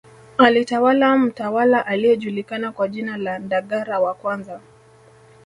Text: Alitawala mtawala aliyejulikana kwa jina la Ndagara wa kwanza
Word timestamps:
Alitawala 0.37 1.17
mtawala 1.17 1.85
aliyejulikana 1.85 2.71
kwa 2.71 2.87
jina 2.87 3.17
la 3.17 3.39
Ndagara 3.39 3.99
wa 3.99 4.13
kwanza 4.13 4.61